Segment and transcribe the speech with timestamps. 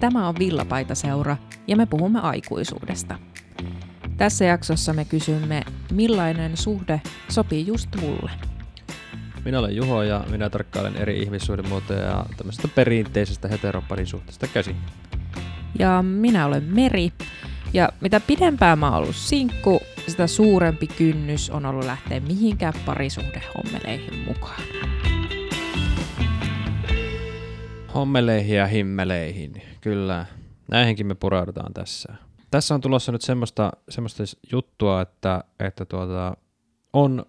[0.00, 3.18] tämä on Villapaitaseura ja me puhumme aikuisuudesta.
[4.16, 8.30] Tässä jaksossa me kysymme, millainen suhde sopii just mulle.
[9.44, 14.76] Minä olen Juho ja minä tarkkailen eri ihmissuhdemuotoja tämmöisestä perinteisestä heteroparisuhteesta käsin.
[15.78, 17.12] Ja minä olen Meri.
[17.72, 24.24] Ja mitä pidempään mä oon ollut sinkku, sitä suurempi kynnys on ollut lähteä mihinkään parisuhdehommeleihin
[24.26, 24.62] mukaan.
[27.94, 30.26] Hommeleihin ja himmeleihin, kyllä.
[30.70, 32.14] Näihinkin me pureudutaan tässä.
[32.50, 34.22] Tässä on tulossa nyt semmoista, semmoista
[34.52, 36.36] juttua, että, että tuota,
[36.92, 37.26] on,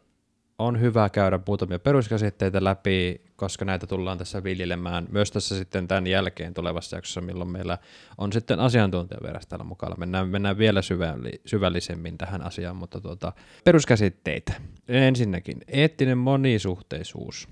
[0.60, 6.08] on hyvä käydä muutamia peruskäsitteitä läpi, koska näitä tullaan tässä viljelemään myös tässä sitten tämän
[6.08, 7.78] jälkeen tulevassa jaksossa, milloin meillä
[8.18, 9.96] on sitten asiantuntijaveras täällä mukana.
[9.98, 14.54] Mennään, mennään vielä syvälli, syvällisemmin tähän asiaan, mutta tuota, peruskäsitteitä.
[14.88, 17.48] Ensinnäkin eettinen monisuhteisuus.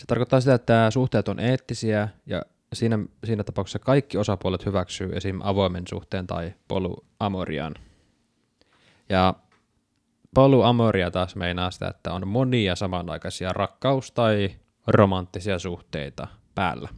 [0.00, 5.40] Se tarkoittaa sitä, että suhteet on eettisiä ja siinä, siinä tapauksessa kaikki osapuolet hyväksyy esim.
[5.42, 7.74] avoimen suhteen tai polyamorian.
[9.08, 9.34] Ja
[10.34, 14.50] polyamoria taas meinaa sitä, että on monia samanaikaisia rakkaus- tai
[14.86, 16.88] romanttisia suhteita päällä.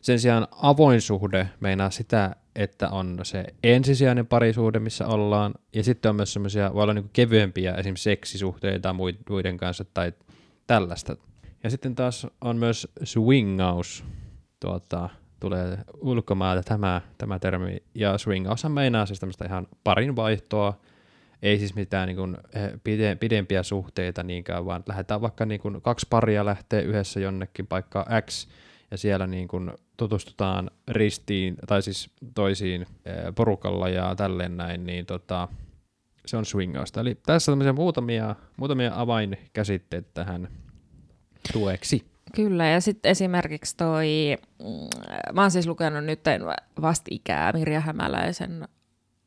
[0.00, 6.08] Sen sijaan avoin suhde meinaa sitä, että on se ensisijainen parisuhde, missä ollaan, ja sitten
[6.08, 8.92] on myös semmoisia, voi olla niin kevyempiä, esimerkiksi seksisuhteita
[9.28, 10.12] muiden kanssa tai
[10.66, 11.16] tällaista.
[11.66, 14.04] Ja sitten taas on myös swingaus,
[14.60, 15.08] tuota,
[15.40, 20.80] tulee ulkomailta tämä, tämä termi, ja swingaus meinaa siis tämmöistä ihan parin vaihtoa,
[21.42, 22.36] ei siis mitään niin kuin,
[22.84, 28.06] pide, pidempiä suhteita niinkään, vaan lähdetään vaikka niin kuin, kaksi paria lähtee yhdessä jonnekin paikkaan
[28.22, 28.48] X,
[28.90, 32.86] ja siellä niin kuin, tutustutaan ristiin, tai siis toisiin
[33.34, 35.48] porukalla ja tälleen näin, niin tota,
[36.26, 37.00] se on swingausta.
[37.00, 40.48] Eli tässä on muutamia, muutamia avainkäsitteitä tähän
[41.52, 42.06] tueksi.
[42.34, 44.88] Kyllä, ja sitten esimerkiksi toi, mm,
[45.32, 46.20] mä oon siis lukenut nyt
[46.80, 48.68] vastikää Mirja Hämäläisen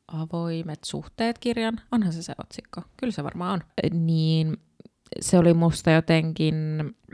[0.08, 1.80] Avoimet suhteet-kirjan.
[1.92, 2.82] Onhan se se otsikko.
[2.96, 3.60] Kyllä se varmaan on.
[4.06, 4.56] Niin
[5.20, 6.54] se oli musta jotenkin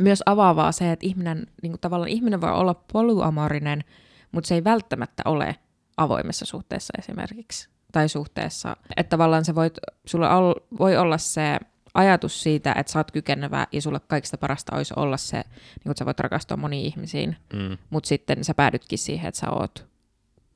[0.00, 3.84] myös avaavaa se, että ihminen, niin kuin tavallaan ihminen voi olla polyamorinen,
[4.32, 5.56] mutta se ei välttämättä ole
[5.96, 7.68] avoimessa suhteessa esimerkiksi.
[7.92, 8.76] Tai suhteessa.
[8.96, 11.58] Että tavallaan se voit, sulla ol, voi olla se
[11.96, 15.98] ajatus siitä, että sä oot kykenevä ja sulle kaikista parasta olisi olla se, niin että
[15.98, 17.78] sä voit rakastua moniin ihmisiin, mm.
[17.90, 19.86] mutta sitten sä päädytkin siihen, että sä oot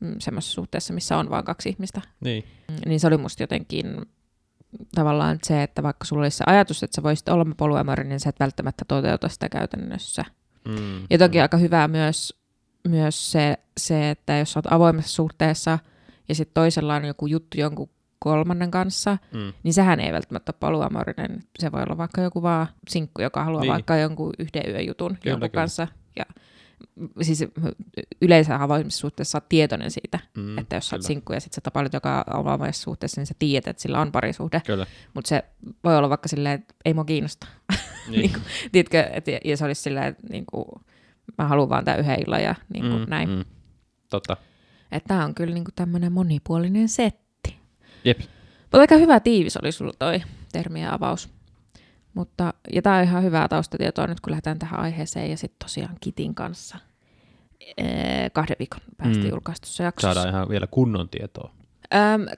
[0.00, 2.00] mm, semmoisessa suhteessa, missä on vain kaksi ihmistä.
[2.20, 2.44] Niin.
[2.68, 3.96] Mm, niin se oli musta jotenkin
[4.94, 8.30] tavallaan se, että vaikka sulla olisi se ajatus, että sä voisit olla polyamorinen, niin sä
[8.30, 10.24] et välttämättä toteuta sitä käytännössä.
[10.68, 11.06] Mm.
[11.10, 11.42] Ja toki mm.
[11.42, 12.40] aika hyvää myös,
[12.88, 15.78] myös se, se, että jos oot avoimessa suhteessa
[16.28, 17.90] ja sitten toisella on joku juttu jonkun
[18.20, 19.52] kolmannen kanssa, mm.
[19.62, 21.42] niin sehän ei välttämättä ole paluamorinen.
[21.58, 23.72] Se voi olla vaikka joku vaan sinkku, joka haluaa niin.
[23.72, 25.60] vaikka jonkun yhden yön jutun kyllä, jonkun kyllä.
[25.62, 25.88] kanssa.
[26.16, 26.24] Ja,
[27.22, 27.44] siis
[28.22, 31.92] yleensä avoimessa suhteessa olet tietoinen siitä, mm, että jos olet sinkku ja sitten sä tapailet
[31.92, 34.62] joka avoimessa suhteessa, niin sä tiedät, että sillä on parisuhde.
[35.14, 35.44] Mutta se
[35.84, 37.46] voi olla vaikka silleen, että ei mua kiinnosta.
[38.08, 38.20] Niin.
[38.22, 38.42] niin kuin,
[38.72, 40.64] tiedätkö, et, ja se olisi silleen, että niin kuin,
[41.38, 43.28] mä haluan vaan tämän yhden illan ja niin kuin, mm, näin.
[43.28, 43.44] Mm.
[44.10, 44.36] Totta.
[44.92, 47.29] Että tämä on kyllä niin kuin tämmöinen monipuolinen setti.
[48.04, 48.18] Jep.
[48.62, 50.22] Mutta aika hyvä tiivis oli sulla toi
[50.52, 51.28] termien avaus.
[52.14, 55.96] Mutta, ja tämä on ihan hyvää taustatietoa nyt, kun lähdetään tähän aiheeseen ja sitten tosiaan
[56.00, 56.78] Kitin kanssa
[57.78, 59.30] ee, kahden viikon päästä mm.
[59.30, 60.14] julkaistussa jaksossa.
[60.14, 61.50] Saadaan ihan vielä kunnon tietoa.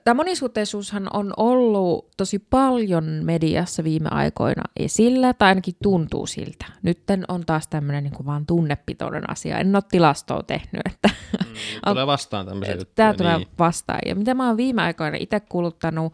[0.03, 6.65] Tämä monisuhteisuushan on ollut tosi paljon mediassa viime aikoina esillä, tai ainakin tuntuu siltä.
[6.81, 9.57] Nyt on taas tämmöinen niin vaan tunnepitoinen asia.
[9.57, 10.81] En ole tilastoa tehnyt.
[10.85, 11.09] Että
[11.47, 11.53] mm,
[11.87, 12.95] tulee vastaan tämmöisiä juttuja.
[12.95, 13.47] Tämä tulee niin.
[13.59, 13.99] vastaan.
[14.05, 16.13] Ja mitä mä oon viime aikoina itse kuluttanut,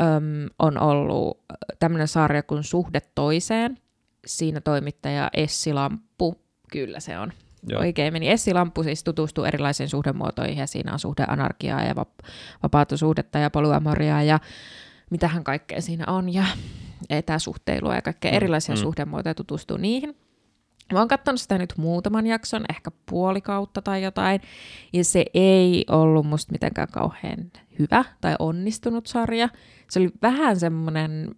[0.00, 1.40] äm, on ollut
[1.78, 3.78] tämmöinen sarja kuin Suhde toiseen.
[4.26, 6.34] Siinä toimittaja Essi Lamppu,
[6.72, 7.32] kyllä se on
[7.66, 7.80] Joo.
[7.80, 8.30] oikein meni.
[8.30, 12.26] Essi Lamppu siis tutustuu erilaisiin suhdemuotoihin ja siinä on suhdeanarkiaa ja vap-
[12.62, 14.40] vapaata suhdetta ja polyamoriaa ja
[15.10, 16.44] mitähän kaikkea siinä on ja
[17.10, 18.80] etäsuhteilua ja kaikkea mm, erilaisia mm.
[18.80, 20.16] suhdemuotoja tutustuu niihin.
[20.92, 24.40] Mä oon katsonut sitä nyt muutaman jakson, ehkä puoli kautta tai jotain,
[24.92, 29.48] ja se ei ollut musta mitenkään kauhean hyvä tai onnistunut sarja.
[29.90, 31.34] Se oli vähän semmoinen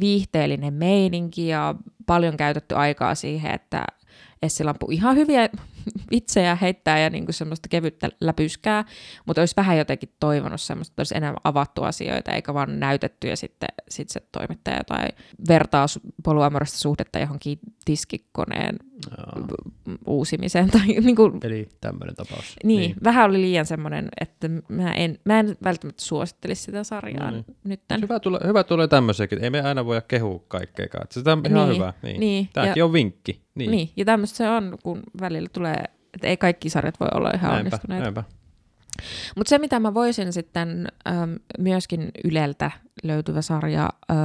[0.00, 1.74] viihteellinen meininki ja
[2.06, 3.84] paljon käytetty aikaa siihen, että
[4.42, 5.48] Essilampu ihan hyviä
[6.10, 8.84] vitsejä heittää ja niinku semmoista kevyttä läpyskää,
[9.26, 13.36] mutta olisi vähän jotenkin toivonut semmoista, että olisi enemmän avattu asioita, eikä vaan näytetty ja
[13.36, 15.08] sitten sit se toimittaja tai
[15.48, 15.86] vertaa
[16.24, 18.76] poluamorista suhdetta johonkin tiskikoneen
[19.10, 19.46] Jaa.
[20.06, 20.70] uusimiseen.
[20.70, 22.56] Tai niinku, Eli tämmöinen tapaus.
[22.64, 27.30] Niin, niin, vähän oli liian semmoinen, että mä en, mä en välttämättä suosittelisi sitä sarjaa
[27.30, 27.44] mm.
[27.64, 27.80] nyt.
[28.02, 30.86] Hyvä tulee, hyvä tulee tämmöisiäkin, ei me aina voi kehua kaikkea.
[31.10, 31.92] Se on ihan niin, hyvä.
[32.02, 32.20] Niin.
[32.20, 33.47] Niin, Tämäkin ja, on vinkki.
[33.58, 35.84] Niin, niin ja tämmöistä se on, kun välillä tulee
[36.14, 38.02] Että ei kaikki sarjat voi olla ihan näinpä, onnistuneita.
[38.02, 38.24] näinpä.
[39.36, 42.70] Mutta se, mitä mä voisin sitten ähm, myöskin Yleltä
[43.02, 44.16] löytyvä sarja, äh,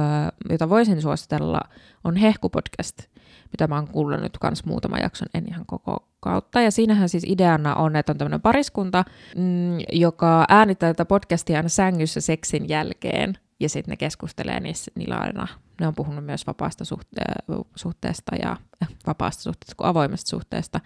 [0.50, 1.60] jota voisin suositella,
[2.04, 3.06] on Hehku-podcast,
[3.52, 6.60] mitä mä oon kuunnellut kans muutama jakson, en ihan koko kautta.
[6.60, 9.04] Ja siinähän siis ideana on, että on tämmöinen pariskunta,
[9.36, 13.38] mm, joka äänittää tätä podcastia aina sängyssä seksin jälkeen.
[13.60, 15.48] Ja sitten ne keskustelee niissä, niillä aina,
[15.80, 20.80] ne on puhunut myös vapaasta suhte- suhteesta ja äh, vapaasta suhteesta kuin avoimesta suhteesta.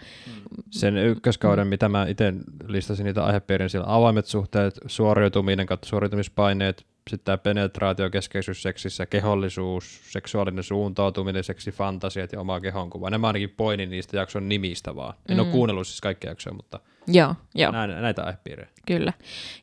[0.71, 2.35] Sen ykköskauden, mitä mä itse
[2.69, 10.01] listasin niitä aihepiirin, siellä avoimet suhteet, suoriutuminen kautta suoriutumispaineet, sitten tämä penetraatio, keskeisyys seksissä, kehollisuus,
[10.13, 13.11] seksuaalinen suuntautuminen, seksifantasiat ja oma kehonkuva.
[13.11, 15.15] Nämä ainakin poinin niistä jakson nimistä vaan.
[15.29, 15.41] En mm.
[15.41, 17.73] ole kuunnellut siis kaikkia jaksoja, mutta Joo, joo.
[17.73, 18.69] näin, näitä aihepiirejä.
[18.87, 19.13] Kyllä.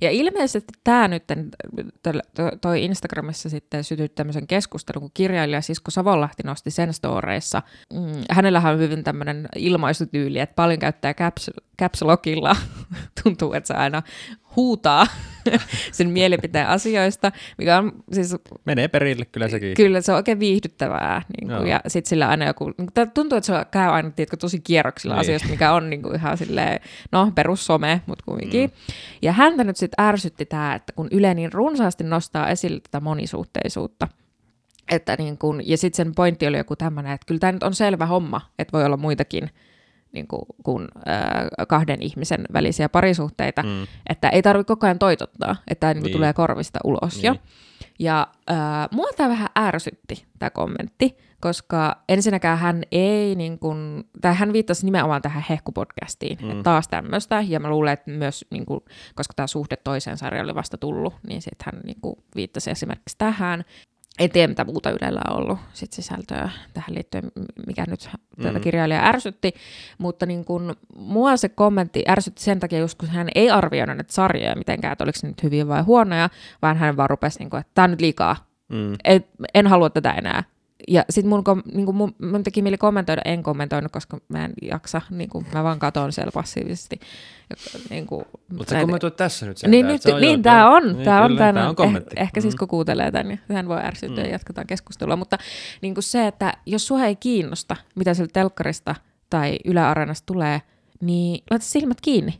[0.01, 1.23] Ja ilmeisesti tämä nyt,
[2.35, 7.61] to- toi Instagramissa sitten sytyt tämmöisen keskustelun, kun kirjailija Sisko Savonlahti nosti sen storeissa.
[7.93, 7.99] Mm,
[8.31, 11.51] hänellähän on hyvin tämmöinen ilmaisutyyli, että paljon käyttää caps,
[11.81, 12.55] caps lockilla.
[13.23, 14.01] Tuntuu, että se aina
[14.55, 15.07] huutaa
[15.91, 19.73] sen mielipiteen asioista, mikä on siis Menee perille kyllä sekin.
[19.73, 21.21] Kyllä, se on oikein viihdyttävää.
[21.37, 21.65] Niin kuin, Joo.
[21.65, 22.71] ja sitten sillä aina joku,
[23.13, 25.21] tuntuu, että se käy aina tiedätkö, tosi kierroksilla Niin.
[25.21, 26.79] asioista, mikä on niin kuin, ihan silleen,
[27.11, 28.69] no perussome, mutta kumminkin.
[28.69, 28.93] Mm.
[29.21, 34.07] Ja häntä nyt sitten ärsytti tämä, että kun Yle niin runsaasti nostaa esille tätä monisuhteisuutta,
[34.91, 37.73] että niin kun, ja sitten sen pointti oli joku tämmöinen, että kyllä tämä nyt on
[37.75, 39.49] selvä homma, että voi olla muitakin
[40.11, 43.87] niin kuin, kuin äh, kahden ihmisen välisiä parisuhteita, mm.
[44.09, 46.03] että ei tarvitse koko ajan toitottaa, että tämä niin.
[46.03, 46.13] Niin.
[46.13, 47.25] tulee korvista ulos Niin.
[47.25, 47.35] jo.
[47.99, 48.57] Ja äh,
[48.91, 54.85] mua tämä vähän ärsytti, tämä kommentti, koska ensinnäkään hän ei, niin kuin, tai hän viittasi
[54.85, 56.51] nimenomaan tähän hehkupodcastiin, mm.
[56.51, 58.79] että taas tämmöistä, ja mä luulen, että myös, niin kuin,
[59.15, 63.15] koska tämä suhde toiseen sarjalle oli vasta tullut, niin sitten hän niin kuin, viittasi esimerkiksi
[63.17, 63.63] tähän.
[64.19, 67.31] En tiedä, mitä muuta Ylellä on ollut sit sisältöä tähän liittyen,
[67.67, 68.09] mikä nyt
[68.41, 68.61] tätä Mm.
[68.61, 69.53] kirjailijaa ärsytti,
[69.97, 74.13] mutta niin kun, mua se kommentti ärsytti sen takia, just kun hän ei arvioinut näitä
[74.13, 76.29] sarjoja mitenkään, että oliko ne nyt hyviä vai huonoja,
[76.61, 78.35] vaan hän vaan rupesi, niin kuin, että tämä on nyt liikaa,
[78.69, 78.93] Mm.
[79.03, 80.43] et, en halua tätä enää.
[80.87, 84.53] Ja sitten mun, kom- niinku mun, mun teki mieli kommentoida, en kommentoinut, koska mä en
[84.61, 86.99] jaksa, niinku, mä vaan katon siellä passiivisesti.
[87.49, 88.23] Ja, niinku,
[88.57, 89.71] Mutta sä kommentoit tässä nyt sen.
[89.71, 91.95] niin, nyt, niin tämä on, niin, tää on, tää on.
[91.97, 92.57] Eh, ehkä siis Mm.
[92.57, 94.23] kun kuuntelee tämän, niin hän voi ärsytyä mm.
[94.23, 95.15] ja jatketaan keskustelua.
[95.15, 95.37] Mutta
[95.81, 98.95] niin kuin se, että jos sua ei kiinnosta, mitä sieltä telkkarista
[99.29, 100.61] tai Yle Areenasta tulee,
[101.01, 102.39] niin laita silmät kiinni.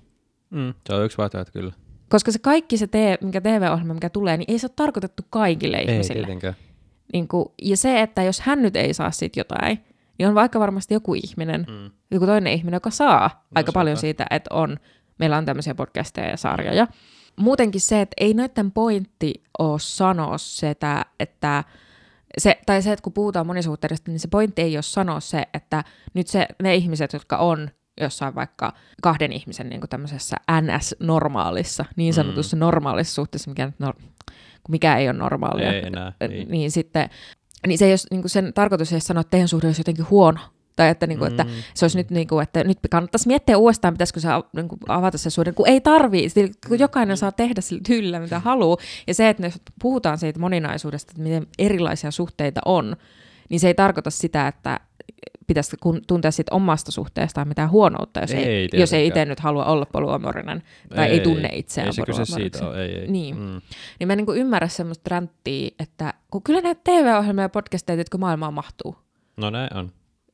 [0.50, 0.74] Mm.
[0.88, 1.72] Se on yksi vaihtoehto kyllä.
[2.10, 5.78] Koska se kaikki se, tee, mikä TV-ohjelma, mikä tulee, niin ei se ole tarkoitettu kaikille
[5.78, 6.20] Ei ihmisille.
[6.20, 6.54] tietenkään.
[7.14, 9.86] Niin kuin, ja se, että jos hän nyt ei saa siitä jotain,
[10.18, 11.92] niin on vaikka varmasti joku ihminen, Mm.
[12.12, 13.80] joku toinen ihminen, joka saa no, aika sepä.
[13.80, 14.78] paljon siitä, että on,
[15.20, 16.88] meillä on tämmöisiä podcasteja ja sarjoja.
[17.36, 21.64] Muutenkin se, että ei noiden pointti ole sanoa sitä, että
[22.38, 25.84] se, tai se, että kun puhutaan monisuhteudesta, niin se pointti ei ole sanoa se, että
[26.14, 27.70] nyt se, ne ihmiset, jotka on
[28.02, 32.60] jossain vaikka kahden ihmisen niin tämmöisessä NS-normaalissa, niin sanotussa mm.
[32.60, 34.02] normaalissa suhteessa, mikä, nyt nor-
[34.70, 36.72] mikä ei ole normaalia, Ei enää, niin, niin.
[36.72, 37.10] sitten,
[37.68, 40.10] niin se ei ole, niin kuin sen tarkoitus ei sanoa, että teidän suhde olisi jotenkin
[40.10, 40.40] huono,
[40.76, 41.50] tai että, niin kuin, että Mm.
[41.74, 45.18] se olisi nyt, niin kuin, että nyt kannattaisi miettiä uudestaan, pitäisikö se niin kuin, avata
[45.18, 48.78] se suhde, kun ei tarvii, sillä- kun jokainen saa tehdä sillä tyylillä, mitä haluaa,
[49.08, 52.96] ja se, että jos puhutaan siitä moninaisuudesta, että miten erilaisia suhteita on,
[53.50, 54.80] niin se ei tarkoita sitä, että
[55.48, 59.40] pitäisi kun- tuntea siitä omasta suhteestaan mitään huonoutta, jos Ei ei, jos ei itse nyt
[59.40, 60.64] halua olla polyamorinen
[60.96, 63.08] tai ei, ei tunne itseään Ei se kyse siitä ole, ei, ei.
[63.08, 63.40] Niin.
[63.40, 63.62] Mm.
[64.00, 68.18] Niin mä en niin ymmärrä semmoista ränttiä, että kun kyllä näitä TV-ohjelmia ja podcasteja, jotka
[68.18, 68.96] maailmaan mahtuu.
[69.38, 69.92] No näin on.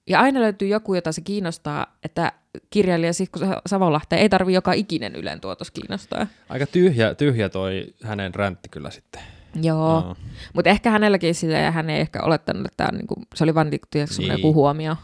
[0.09, 2.31] Ja aina löytyy joku, jota se kiinnostaa, että
[2.69, 6.27] kirjailija Sihko Savonlahteen ei tarvi joka ikinen Ylen tuotos kiinnostaa.
[6.49, 9.21] Aika tyhjä, tyhjä toi hänen räntti kyllä sitten.
[9.61, 10.15] Joo, No.
[10.53, 13.69] mutta ehkä hänelläkin sitä, ja hän ei ehkä olettanut, että on niinku, se oli vaan
[13.69, 14.31] niinku, Niin.
[14.31, 14.95] joku huomio.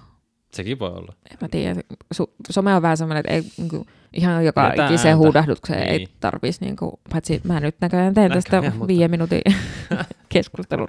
[0.53, 1.13] Sekin voi olla.
[1.31, 1.81] En mä tiedä,
[2.15, 5.17] su- some on vähän semmoinen, että ei, niinku, ihan joka Pidetään ikiseen ääntä.
[5.25, 5.91] huudahdukseen Niin.
[5.91, 9.41] ei tarvitsisi, niinku, paitsi mä nyt näköjään teen tästä Näköjään, mutta- viiden minuutin
[10.29, 10.87] keskustelun.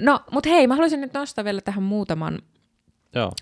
[0.00, 2.38] No, mutta hei, mä haluaisin nyt nostaa vielä tähän muutaman
[3.14, 3.32] Joo.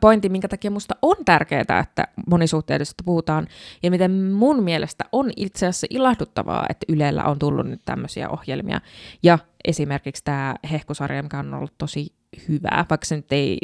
[0.00, 3.46] pointti, minkä takia musta on tärkeää, että monisuhteellisesta puhutaan,
[3.82, 8.80] ja miten mun mielestä on itse asiassa ilahduttavaa, että Ylellä on tullut nyt tämmöisiä ohjelmia,
[9.22, 12.12] ja esimerkiksi tämä Hehkusarja, mikä on ollut tosi
[12.48, 13.58] hyvää, vaikka se nyt ei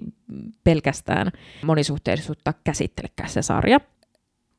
[0.64, 1.32] pelkästään
[1.64, 3.80] monisuhteellisuutta käsittelekään se sarja.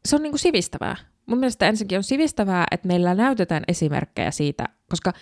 [0.06, 0.96] Se on niinku sivistävää.
[1.26, 5.14] Mun mielestä ensinnäkin on sivistävää, että meillä näytetään esimerkkejä siitä, koska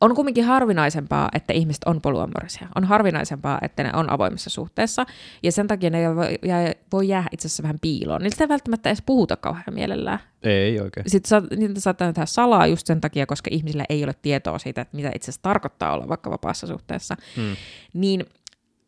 [0.00, 2.68] on kumminkin harvinaisempaa, että ihmiset on polyamorisia.
[2.74, 5.06] On harvinaisempaa, että ne on avoimessa suhteessa,
[5.42, 8.22] ja sen takia ne voi jää, voi jäädä itse asiassa vähän piiloon.
[8.22, 10.18] Niistä ei välttämättä edes puhuta kauhean mielellään.
[10.42, 11.10] Ei oikein.
[11.10, 14.80] Sitten sa- niitä saattaa tehdä salaa just sen takia, koska ihmisillä ei ole tietoa siitä,
[14.80, 17.16] että mitä itse asiassa tarkoittaa olla vaikka vapaassa suhteessa.
[17.36, 17.56] Hmm.
[17.92, 18.26] Niin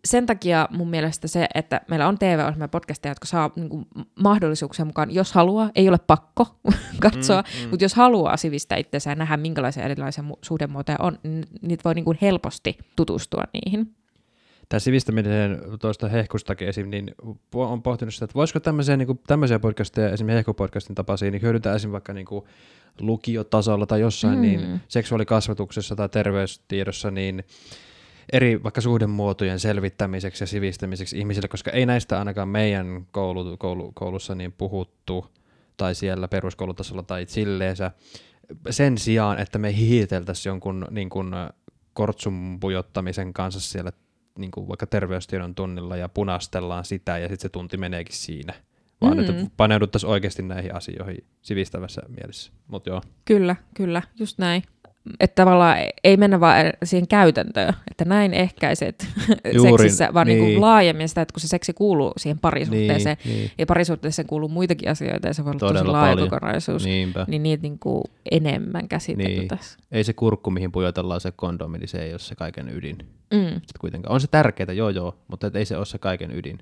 [0.07, 3.87] sen takia mun mielestä se, että meillä on TV-ohjelmia ja podcasteja, jotka saa niin kuin,
[4.23, 6.47] mahdollisuuksia mukaan, jos haluaa, ei ole pakko
[7.01, 7.71] katsoa, mm, mm.
[7.71, 12.05] mutta jos haluaa sivistää itseään ja nähdä, minkälaisia erilaisia suhdemuotoja on, niin niitä voi niin
[12.05, 13.95] kuin helposti tutustua niihin.
[14.69, 16.91] Tämä sivistäminen tuosta hehkustakin esim.
[16.91, 17.15] niin
[17.53, 21.75] on pohtinut sitä, että voisiko tämmöisiä, niin kuin, tämmöisiä podcasteja, esimerkiksi hehkupodcastin tapaisia, niin hyödyntää
[21.75, 21.93] esim.
[21.93, 22.45] vaikka niin kuin
[23.01, 24.67] lukiotasolla tai jossain niin mm.
[24.67, 27.45] niin seksuaalikasvatuksessa tai terveystiedossa, niin
[28.33, 34.35] eri vaikka suhdemuotojen selvittämiseksi ja sivistämiseksi ihmisille, koska ei näistä ainakaan meidän koulu, koulu, koulussa
[34.35, 35.26] niin puhuttu
[35.76, 37.90] tai siellä peruskoulutasolla tai silleensä.
[38.71, 41.33] Sen sijaan, että me hihiteltäisiin jonkun niin kuin,
[41.97, 43.92] kortsumpujottamisen kanssa siellä
[44.38, 48.54] niin kuin vaikka terveystiedon tunnilla ja punastellaan sitä ja sitten se tunti meneekin siinä.
[49.00, 49.21] Vaan mm.
[49.21, 52.52] että paneuduttaisiin oikeasti näihin asioihin sivistävässä mielessä.
[52.68, 53.02] Mut joo.
[53.25, 54.62] Kyllä, kyllä, just näin
[55.21, 59.07] että tavallaan ei mennä vaan siihen käytäntöön, että näin ehkäiset
[59.55, 60.41] Juuri, seksissä, vaan niin.
[60.41, 63.51] Niin kuin laajemmin sitä, että kun se seksi kuuluu siihen parisuhteeseen, niin, niin.
[63.59, 67.25] ja parisuhteeseen kuuluu muitakin asioita, ja se voi olla Todella tosi laaja kokonaisuus, Niinpä.
[67.29, 69.49] niin niitä niin kuin enemmän käsitelty niin.
[69.93, 72.97] Ei se kurkku, mihin pujotellaan se kondomi, niin se ei ole se kaiken ydin.
[73.35, 73.53] Mm.
[73.53, 74.15] Sitten kuitenkaan.
[74.15, 76.59] On se tärkeää, joo joo, mutta ei se ole se kaiken ydin.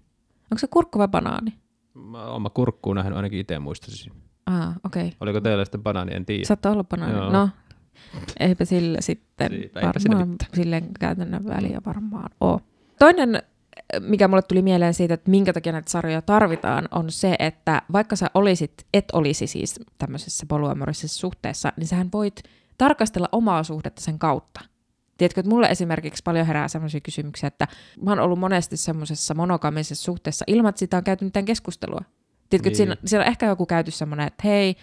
[0.50, 1.52] Onko se kurkku vai banaani?
[1.94, 4.12] Mä oon kurkkuun nähnyt, ainakin itse muistaisin.
[4.46, 5.06] Ah, okei.
[5.06, 5.16] Okay.
[5.20, 6.44] Oliko teillä sitten banaani, en tiedä.
[6.44, 7.16] Saattaa olla banaani.
[7.16, 7.30] Joo.
[7.30, 7.48] No,
[8.40, 12.60] Eipä sillä sitten Siitä, varmaan silleen käytännön väliä varmaan ole.
[12.98, 13.42] Toinen,
[14.00, 18.16] mikä mulle tuli mieleen siitä, että minkä takia näitä sarjoja tarvitaan, on se, että vaikka
[18.16, 22.42] sä olisit, et olisi siis tämmöisessä polyamorisessa suhteessa, niin sähän voit
[22.78, 24.60] tarkastella omaa suhdetta sen kautta.
[25.18, 27.68] Tiedätkö, että mulle esimerkiksi paljon herää sellaisia kysymyksiä, että
[28.02, 32.00] mä oon ollut monesti semmoisessa monogamisessa suhteessa ilman, että siitä on käyty mitään keskustelua.
[32.50, 32.72] Tiedätkö, niin.
[32.72, 34.76] että siinä, siellä on ehkä joku käyty semmoinen, että hei,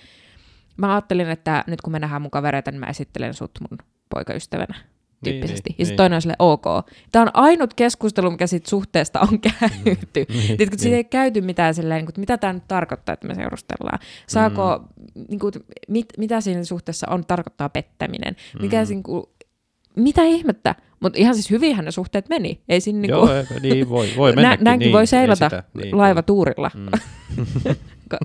[0.78, 3.78] mä ajattelin, että nyt kun me nähdään mun kavereita, niin mä esittelen sut mun
[4.10, 4.75] poikaystävänä
[5.24, 5.70] tyyppisesti.
[5.70, 5.98] Niin, niin, ja sitten niin.
[5.98, 6.66] toinen on sille ok.
[7.12, 10.25] Tämä on ainut keskustelu, mikä siitä suhteesta on käyty.
[10.30, 10.94] Mm, niin, Tiedätkö, niin.
[10.94, 14.00] ei käyty mitään silleen, niin kuin, mitä tämä nyt tarkoittaa, että me seurustellaan.
[14.28, 15.24] Saako, mm.
[15.30, 15.54] niin kuin,
[15.88, 18.36] mit, mitä siinä suhteessa on, tarkoittaa pettäminen.
[18.62, 18.90] Mikä, mm.
[18.90, 19.24] niin kuin,
[19.96, 20.75] mitä ihmettä?
[21.01, 22.62] Mutta ihan siis hyvinhän ne suhteet meni.
[22.70, 23.17] Ei siinä niinku...
[23.17, 23.29] Joo,
[23.62, 24.63] niin voi, voi mennäkin.
[24.63, 26.72] Näinkin niin, voi seilata niin, laivatuurilla.
[26.74, 26.89] Mm.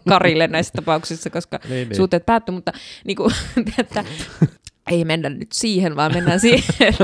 [0.08, 1.96] Karille näissä tapauksissa, koska niin, niin.
[1.96, 2.72] suhteet päättyi, mutta
[3.04, 3.32] niin kuin,
[3.78, 4.04] että,
[4.90, 6.62] ei mennä nyt siihen, vaan mennään siihen.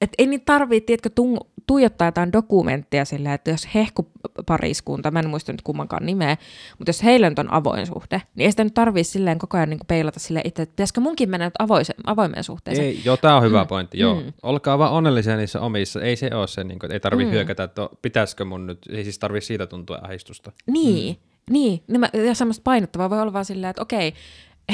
[0.00, 5.28] että ei niitä tarvitse, tiedätkö, tu- tuijottaa jotain dokumenttia sillä, että jos hehkupariskunta, mä en
[5.28, 6.36] muista nyt kummankaan nimeä,
[6.78, 9.70] mutta jos heillä nyt on avoin suhde, niin ei sitä nyt tarvitse silleen koko ajan
[9.70, 12.86] niin peilata sille itse, että pitäisikö munkin mennä nyt avoise, avoimeen suhteeseen.
[12.86, 13.68] Ei, joo, tämä on hyvä mm.
[13.68, 14.14] pointti, joo.
[14.14, 14.32] Mm.
[14.42, 17.34] Olkaa vaan onnellisia niissä omissa, ei se ole se, niin kuin, että ei tarvitse mm.
[17.34, 20.52] hyökätä, että pitäisikö mun nyt, ei siis tarvitse siitä tuntua ahdistusta.
[20.66, 21.30] Niin, mm.
[21.50, 21.82] Niin,
[22.26, 24.14] ja semmoista painottavaa voi olla vaan silleen, että okei,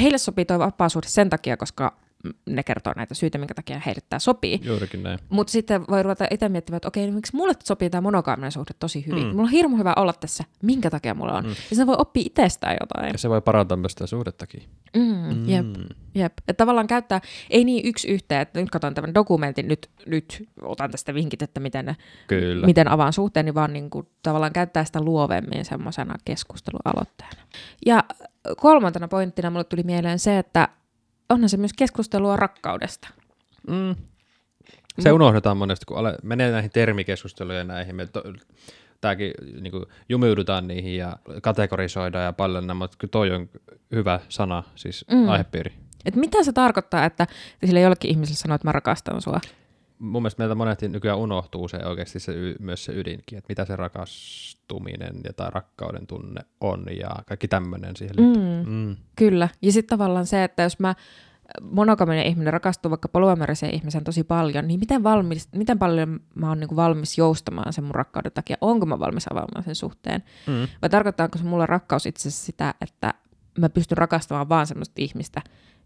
[0.01, 1.97] heille sopii tuo vapaa sen takia, koska
[2.45, 4.59] ne kertoo näitä syitä, minkä takia heille tämä sopii.
[4.63, 5.19] Juurikin näin.
[5.29, 8.73] Mutta sitten voi ruveta itse miettimään, että okei, niin miksi mulle sopii tämä monogaaminen suhde
[8.79, 9.23] tosi hyvin.
[9.23, 9.29] Mm.
[9.29, 11.45] Mulla on hirmu hyvä olla tässä, minkä takia mulla on.
[11.45, 11.49] Mm.
[11.69, 13.11] Ja se voi oppia itsestään jotain.
[13.13, 14.63] Ja se voi parantaa myös sitä suhdettakin.
[14.95, 15.49] Mm, mm.
[15.49, 15.65] Jep,
[16.15, 16.33] jep.
[16.37, 20.91] Että tavallaan käyttää, ei niin yksi yhteen, että nyt katson tämän dokumentin, nyt, nyt otan
[20.91, 21.95] tästä vinkit, että miten,
[22.27, 22.65] Kyllä.
[22.65, 27.43] miten avaan suhteen, niin vaan niin kuin, tavallaan käyttää sitä luovemmin semmoisena keskustelualoitteena.
[27.85, 28.03] Ja
[28.57, 30.67] kolmantena pointtina mulle tuli mieleen se, että
[31.29, 33.07] onhan se myös keskustelua rakkaudesta.
[33.67, 33.95] Mm.
[34.99, 38.23] Se unohdetaan monesti, kun ale, menee näihin termikeskusteluihin näihin, me to,
[39.01, 43.49] tämäkin niin kuin, jumiudutaan niihin ja kategorisoidaan ja paljon nämä, mutta toi on
[43.91, 45.29] hyvä sana, siis mm.
[45.29, 45.73] aihepiiri.
[46.05, 47.27] Et mitä se tarkoittaa, että
[47.65, 49.39] sille jollekin ihmiselle sanoo, että mä rakastan sua?
[49.99, 53.75] Mun mielestä meiltä monesti nykyään unohtuu se oikeasti se, myös se ydinkin, että mitä se
[53.75, 58.63] rakastuminen ja tai rakkauden tunne on ja kaikki tämmöinen siihen liittyy.
[58.63, 58.95] Mm, mm.
[59.15, 60.95] Kyllä, ja sitten tavallaan se, että jos mä
[61.61, 66.59] monogaminen ihminen rakastuu vaikka polyamoriseen ihmisen tosi paljon, niin miten, valmis, miten paljon mä oon
[66.59, 68.57] niin valmis joustamaan sen mun rakkauden takia?
[68.61, 70.23] Onko mä valmis avaamaan sen suhteen?
[70.47, 70.67] Mm.
[70.81, 73.13] Vai tarkoittaako se mulla rakkaus itse asiassa sitä, että
[73.57, 75.41] mä pystyn rakastamaan vaan semmoista ihmistä,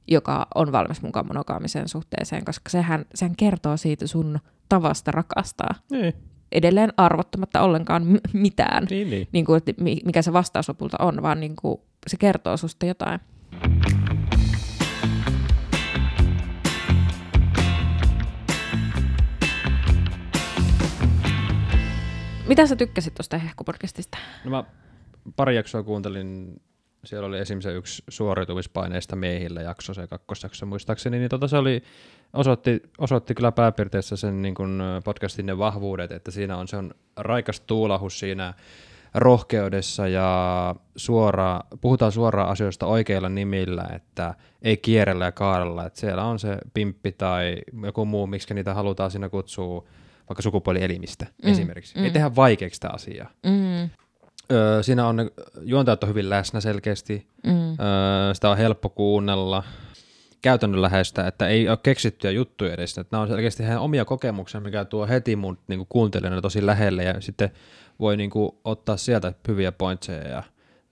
[0.07, 4.39] joka on valmis mukaan monogaamiseen suhteeseen, koska sehän, sehän kertoo siitä sun
[4.69, 5.75] tavasta rakastaa.
[5.91, 6.13] Niin.
[6.51, 8.03] Edelleen arvottamatta ollenkaan
[8.33, 9.27] mitään, niin, niin.
[9.31, 9.73] Niin kuin, että
[10.05, 13.19] mikä se vastaus lopulta on, vaan niin kuin, se kertoo susta jotain.
[22.47, 24.17] Mitä sä tykkäsit tuosta Hehku-podcastista?
[24.45, 24.63] No mä
[25.35, 26.61] pari jaksoa kuuntelin,
[27.05, 31.83] siellä oli esimerkiksi yksi suoriutumispaineista miehillä jakso, se kakkosjakso muistaakseni, niin tota se oli,
[32.33, 36.93] osoitti, osoitti kyllä pääpiirteessä sen niin kuin podcastin ne vahvuudet, että siinä on se on
[37.17, 38.53] raikas tuulahus siinä
[39.13, 46.23] rohkeudessa ja suora, puhutaan suoraan asioista oikeilla nimillä, että ei kierrellä ja kaarella, että siellä
[46.23, 49.83] on se pimppi tai joku muu, miksi niitä halutaan siinä kutsua,
[50.29, 51.51] vaikka sukupuolielimistä mm.
[51.51, 51.97] esimerkiksi.
[51.97, 52.03] mm.
[52.03, 53.29] Ei tehdä vaikeaksi sitä asiaa.
[53.45, 53.89] Mm,
[54.51, 55.31] Öö, siinä on
[55.61, 59.63] juontajat on hyvin läsnä selkeästi, mm, öö, sitä on helppo kuunnella,
[60.41, 64.85] käytännönläheistä, että ei ole keksittyjä juttuja edes, että nämä on selkeästi heidän omia kokemuksia, mikä
[64.85, 67.49] tuo heti mun niin kuuntelijana tosi lähelle ja sitten
[67.99, 70.43] voi niin kuin, ottaa sieltä hyviä pointseja ja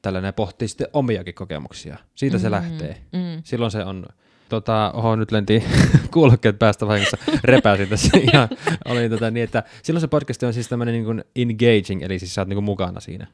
[0.01, 1.97] tällainen pohtii sitten omiakin kokemuksia.
[2.15, 2.97] Siitä se Mm, lähtee.
[3.13, 3.41] mm.
[3.43, 4.05] Silloin se on,
[4.49, 5.63] tota, oho nyt lenti
[6.13, 8.49] kuulokkeet päästä vahingossa, repäsin tässä ihan,
[8.85, 12.35] oli tota niin, että silloin se podcast on siis tämmöinen niin kuin engaging, eli siis
[12.35, 13.27] sä oot niin kuin mukana siinä.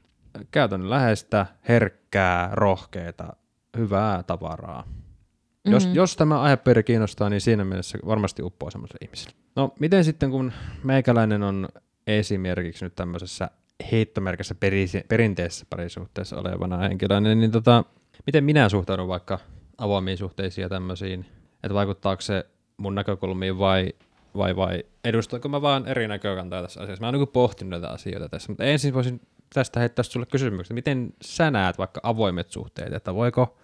[0.52, 3.36] Käytännön läheistä, herkkää, rohkeata,
[3.78, 4.82] hyvää tavaraa.
[4.82, 5.72] Mm-hmm.
[5.72, 5.96] Jos, Mhm.
[5.96, 9.38] jos tämä aihepiiri kiinnostaa, niin siinä mielessä varmasti uppoo semmoiselle ihmiselle.
[9.56, 10.52] No, miten sitten kun
[10.84, 11.68] meikäläinen on
[12.08, 13.50] esimerkiksi nyt tämmöisessä
[13.92, 17.84] heittomerkissä perisi, perinteisessä parisuhteessa olevana henkilönä, niin tota,
[18.26, 19.40] miten minä suhtaudun vaikka
[19.78, 21.26] avoimiin suhteisiin ja tämmöisiin,
[21.64, 22.46] että vaikuttaako se
[22.78, 23.94] mun näkökulmiin vai,
[24.38, 27.02] vai, vai edustaako mä vaan eri näkökantaa tässä asiassa.
[27.02, 29.22] Mä oon niin pohtinut näitä asioita tässä, mutta ensin voisin
[29.54, 33.58] tästä heittää sulle kysymyksen, miten sä näet vaikka avoimet suhteet, että voiko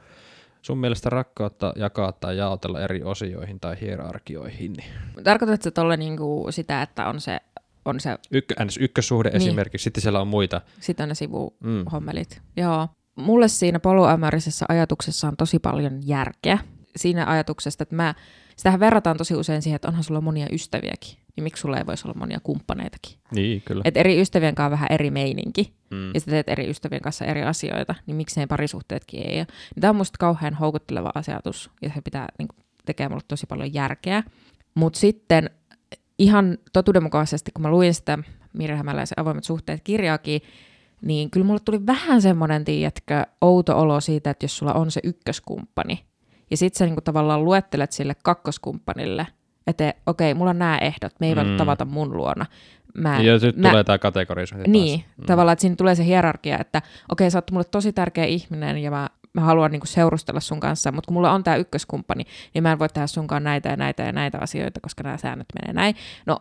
[0.62, 4.76] sun mielestä rakkautta jakaa tai jaotella eri osioihin tai hierarkioihin?
[5.24, 7.40] Tarkoitatko tolle niinku sitä, että on se,
[7.86, 8.78] on se Ykkö, ns.
[8.78, 9.38] ykkössuhde Niin.
[9.38, 10.62] esimerkiksi, sitten siellä on muita.
[10.80, 12.42] sit on ne sivuhommelit.
[12.58, 12.62] Mm.
[12.64, 12.88] Joo.
[13.16, 16.58] Mulle siinä poluämärisessä ajatuksessa on tosi paljon järkeä.
[16.96, 18.16] Siinä ajatuksesta, että mä,
[18.62, 21.18] sitähän verrataan tosi usein siihen, että onhan sulla monia ystäviäkin.
[21.36, 23.18] Niin miksi sulla ei voisi olla monia kumppaneitakin?
[23.32, 23.82] Niin, kyllä.
[23.86, 25.74] Et eri ystävien kanssa on vähän eri meininki.
[25.90, 26.14] mm.
[26.14, 29.48] ja sä teet eri ystävien kanssa eri asioita, niin miksei parisuhteetkin ei ole.
[29.76, 32.48] Niin Tämä on musta kauhean houkutteleva ajatus, ja se pitää niin
[32.86, 34.24] tekee mulle tosi paljon järkeä.
[34.76, 35.50] Mutta sitten
[36.20, 38.18] ihan totuudenmukaisesti, kun mä luin sitä
[38.54, 40.42] Mirja Hämäläisen avoimet suhteet kirjaakin,
[41.02, 45.02] niin kyllä mulle tuli vähän semmoinen, tiedätkö, outo olo siitä, että jos sulla on se
[45.04, 46.06] ykköskumppani,
[46.52, 49.28] ja sit sä niinku tavallaan luettelet sille kakkoskumppanille,
[49.68, 51.58] että okei, mulla on nämä ehdot, me ei mm.
[51.58, 52.46] Tavata mun luona.
[52.98, 55.18] Mä, ja nyt mä, tulee tämä kategorisointi niin, taas.
[55.18, 55.26] mm.
[55.26, 56.82] tavallaan, että siinä tulee se hierarkia, että
[57.12, 60.92] okei, sä oot mulle tosi tärkeä ihminen ja mä, mä haluan niinku seurustella sun kanssa,
[60.92, 64.04] mutta kun mulla on tämä ykköskumppani, niin mä en voi tehdä sunkaan näitä ja näitä
[64.04, 65.96] ja näitä asioita, koska nämä säännöt menee näin.
[66.26, 66.38] No,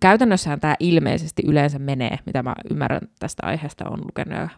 [0.00, 4.48] käytännössähän tämä ilmeisesti yleensä menee, mitä mä ymmärrän tästä aiheesta, on lukenut ja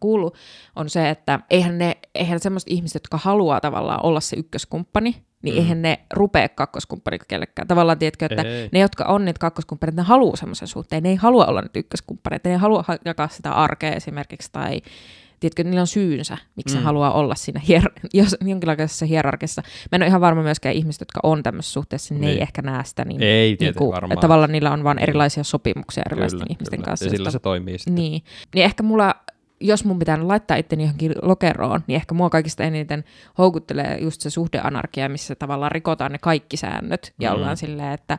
[0.00, 0.34] kuullut,
[0.76, 5.54] on se, että eihän ne, eihän semmoiset ihmiset, jotka haluaa tavallaan olla se ykköskumppani, niin
[5.54, 5.58] Mm.
[5.60, 7.68] eihän ne rupea kakkoskumppaniksi kellekään.
[7.68, 8.68] Tavallaan tiedätkö, että Ei.
[8.72, 11.02] ne, jotka on niitä kakkoskumppaneita, ne haluaa semmoisen suhteen.
[11.02, 14.80] Ne ei halua olla nyt ykköskumppaneita, ne ei halua ha- jakaa sitä arkea esimerkiksi, tai
[15.42, 16.78] tiedätkö, niillä on syynsä, miksi mm.
[16.80, 19.62] Ne haluaa olla siinä hier- jos, jonkinlaisessa hierarkissa.
[19.92, 22.42] Mä en ole ihan varma myöskään ihmiset, jotka on tämmöisessä suhteessa, niin ne ei Niin.
[22.42, 24.12] ehkä näe sitä niin, Ei tietenkään kuin, varmaan.
[24.12, 26.86] että tavallaan niillä on vain erilaisia sopimuksia erilaisten Kyllä, ihmisten kyllä.
[26.88, 27.04] kanssa.
[27.06, 27.94] Ja sillä josta- se toimii sitten.
[27.94, 28.22] niin.
[28.54, 29.14] niin ehkä mulla,
[29.62, 33.04] jos mun pitää laittaa itteni johonkin lokeroon, niin ehkä mua kaikista eniten
[33.38, 37.36] houkuttelee just se suhdeanarkia, missä tavallaan rikotaan ne kaikki säännöt ja Mm.
[37.36, 38.18] ollaan silleen, että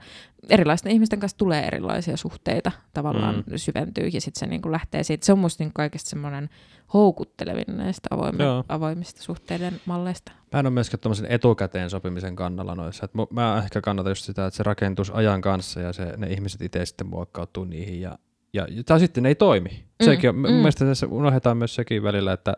[0.49, 3.43] erilaisten ihmisten kanssa tulee erilaisia suhteita, tavallaan Mm.
[3.55, 5.25] syventyy ja sitten se niin kuin lähtee siitä.
[5.25, 6.49] Se on musta niin kaikista semmoinen
[6.93, 8.63] houkuttelevin näistä avoime- Joo.
[8.69, 10.31] avoimista suhteiden malleista.
[10.53, 13.05] Mä en ole myöskään tuommoisen etukäteen sopimisen kannalla noissa.
[13.05, 16.61] Et mä ehkä kannatan just sitä, että se rakentus ajan kanssa ja se, ne ihmiset
[16.61, 18.01] itse sitten muokkautuu niihin.
[18.01, 18.17] Ja,
[18.53, 19.69] ja, tai sitten ne ei toimi.
[19.69, 20.41] Mm, Sekin on, mm.
[20.41, 20.53] mm.
[20.53, 22.53] mielestä tässä unohdetaan myös sekin välillä, että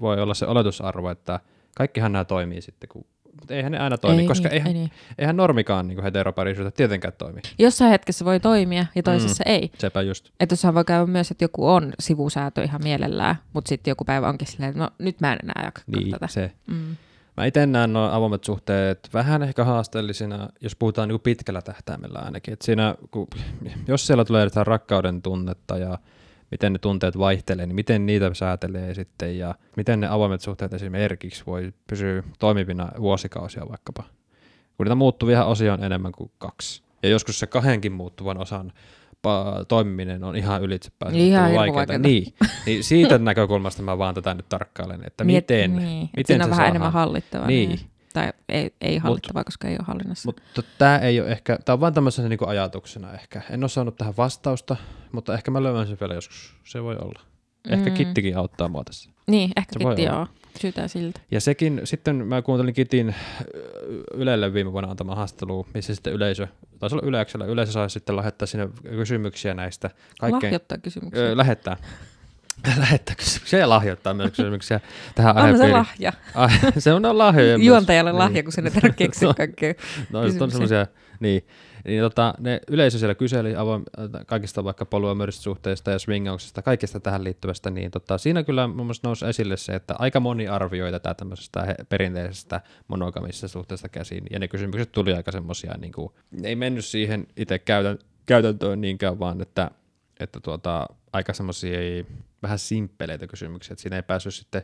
[0.00, 1.40] voi olla se oletusarvo, että
[1.76, 3.04] kaikkihan nämä toimii sitten, kun,
[3.40, 4.90] mutta eihän ne aina toimi, ei, koska niin, eihän, ei niin.
[5.18, 7.40] eihän normikaan niin heteroparisuutta tietenkään toimi.
[7.58, 9.52] Jossain hetkessä voi toimia ja toisessa mm.
[9.52, 9.70] ei.
[9.78, 10.28] Sepä just.
[10.40, 14.48] Että voi käydä myös, että joku on sivusäätö ihan mielellään, mutta sitten joku päivä onkin
[14.48, 16.26] silleen, että no nyt mä en enää jaksa Niin, tätä.
[16.26, 16.52] se.
[16.66, 16.96] Mm.
[17.36, 22.52] Mä itse näen nuo avoimet suhteet vähän ehkä haasteellisina, jos puhutaan niin pitkällä tähtäimellä ainakin.
[22.52, 23.26] Et siinä, kun,
[23.88, 25.98] jos siellä tulee jotain rakkauden tunnetta ja
[26.50, 31.42] miten ne tunteet vaihtelee, niin miten niitä säätelee sitten ja miten ne avoimet suhteet esimerkiksi
[31.46, 34.02] voi pysyä toimivina vuosikausia vaikkapa.
[34.76, 36.82] Kun niitä muuttuvia osia on enemmän kuin kaksi.
[37.02, 38.72] Ja joskus se kahdenkin muuttuvan osan
[39.68, 41.98] toimiminen on ihan ylitsepääsemättä Ihan hirmu vaikeaa.
[41.98, 42.34] Niin,
[42.66, 46.10] niin siitä näkökulmasta mä vaan tätä nyt tarkkailen, että Miet- miten, niin.
[46.16, 46.70] miten siinä on vähän saadaan.
[46.70, 47.46] enemmän hallittavaa.
[47.46, 47.80] Niin.
[48.12, 50.28] Tai ei, ei hallittavaa, koska ei ole hallinnassa.
[50.28, 53.42] Mutta tämä ei ole ehkä, tämä on vain tämmöisenä niinku ajatuksena ehkä.
[53.50, 54.76] En ole saanut tähän vastausta,
[55.12, 56.54] mutta ehkä mä löydän sen vielä joskus.
[56.64, 57.20] Se voi olla.
[57.70, 57.96] Ehkä Mm.
[57.96, 59.10] Kittikin auttaa mua tässä.
[59.26, 60.16] niin, ehkä se kitti olla.
[60.18, 60.26] joo.
[60.60, 61.20] Syytää siltä.
[61.30, 63.14] Ja sekin, sitten mä kuuntelin Kitin
[63.54, 63.58] ö,
[64.14, 66.46] Ylelle viime vuonna antama haastattelu, missä sitten yleisö,
[66.78, 69.90] taisi olla Yleäksellä, yleisö sai sitten lähettää sinne kysymyksiä näistä.
[70.20, 71.22] Kaikkein, Lahjoittaa kysymyksiä.
[71.22, 71.76] ö, lähettää.
[72.78, 74.80] lähettää kysymyksiä ja lahjoittaa myös kysymyksiä
[75.14, 75.72] tähän se aihepiiriin.
[75.76, 76.12] lahja.
[76.34, 77.66] Ai, se on myös.
[77.66, 78.18] Juontajalle Niin.
[78.18, 79.74] lahja, kun sen ei tarvitse keksiä kaikkea.
[80.10, 80.86] No, on semmoisia,
[81.20, 81.46] niin,
[81.84, 83.82] niin tota, ne yleisö siellä kyseli avoin,
[84.26, 89.08] kaikista vaikka poluamyrisistä suhteista ja swingauksesta, kaikista tähän liittyvästä, niin tota, siinä kyllä mun mielestä
[89.08, 94.48] nousi esille se, että aika moni arvioi tätä tämmöisestä perinteisestä monogamisesta suhteesta käsin, ja ne
[94.48, 99.70] kysymykset tuli aika semmoisia, niin kuin, ei mennyt siihen itse käytän, käytäntöön niinkään, vaan että,
[100.20, 102.04] että tuota, aika semmoisia
[102.42, 104.62] vähän simppeleitä kysymyksiä, että siinä ei päässyt sitten,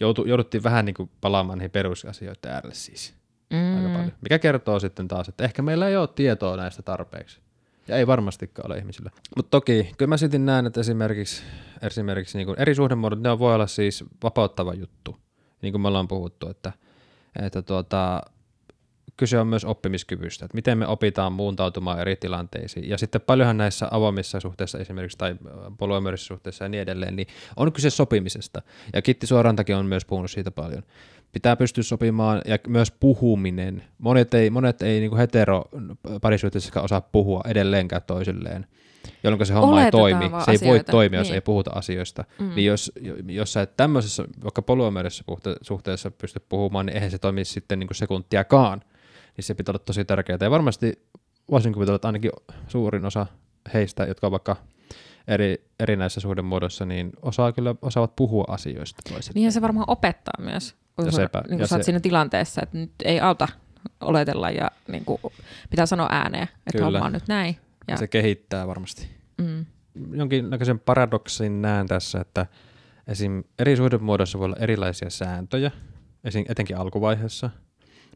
[0.00, 3.14] joutu, jouduttiin vähän niin kuin palaamaan niihin perusasioiden äärelle siis
[3.50, 3.76] mm.
[3.76, 4.12] aika paljon.
[4.20, 7.40] Mikä kertoo sitten taas, että ehkä meillä ei ole tietoa näistä tarpeeksi.
[7.88, 9.10] Ja ei varmastikaan ole ihmisillä.
[9.36, 11.42] Mutta toki, kyllä mä sitten näen, että esimerkiksi,
[11.82, 15.16] esimerkiksi niin kuin eri suhdemuodot, ne voi olla siis vapauttava juttu.
[15.62, 16.72] Niin kuin me ollaan puhuttu, että,
[17.42, 18.22] että tuota,
[19.16, 22.88] kyse on myös oppimiskyvystä, että miten me opitaan muuntautumaan eri tilanteisiin.
[22.88, 25.36] Ja sitten paljonhan näissä avoimissa suhteissa esimerkiksi tai
[25.78, 28.62] polyamorissa suhteissa ja niin edelleen, niin on kyse sopimisesta.
[28.94, 30.82] Ja Kitti Suorantakin on myös puhunut siitä paljon.
[31.36, 33.82] Pitää pystyä sopimaan ja myös puhuminen.
[33.98, 35.64] Monet ei, monet ei niin hetero
[36.20, 38.66] parisuhteessa osaa puhua edelleenkään toisilleen
[39.24, 40.44] jolloin se homma Oletetaan ei toimi.
[40.44, 41.26] Se ei voi toimia, niin.
[41.28, 42.24] jos ei puhuta asioista.
[42.38, 42.54] Mm.
[42.54, 42.92] Niin jos,
[43.28, 45.24] jos sä et tämmöisessä, vaikka polyamerissa
[45.62, 48.80] suhteessa pysty puhumaan, niin eihän se toimi sitten niin kuin sekuntiakaan
[49.36, 50.38] niin se pitää olla tosi tärkeää.
[50.40, 50.92] Ja varmasti
[51.50, 52.30] voisin kuvitella, että ainakin
[52.68, 53.26] suurin osa
[53.74, 54.56] heistä, jotka on vaikka
[55.28, 59.40] eri, erinäisissä suhdemuodoissa, niin osaa kyllä, osaavat puhua asioista toisille.
[59.40, 61.84] Niin se varmaan opettaa myös, kun sä, sepä, niin kun sä oot se...
[61.84, 63.48] siinä tilanteessa, että nyt ei auta
[64.00, 65.20] oletella ja niin kuin,
[65.70, 66.84] pitää sanoa ääneen, että kyllä.
[66.84, 67.56] homma on nyt näin.
[67.88, 67.96] Ja...
[67.96, 69.08] Se kehittää varmasti.
[69.38, 69.66] Mm.
[70.12, 72.46] Jonkinnäköisen paradoksin näen tässä, että
[73.06, 73.44] esim.
[73.58, 75.70] eri suhdemuodoissa voi olla erilaisia sääntöjä,
[76.24, 76.44] esim.
[76.48, 77.50] etenkin alkuvaiheessa–